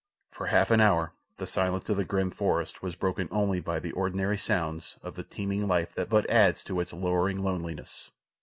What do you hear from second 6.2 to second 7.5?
adds to its lowering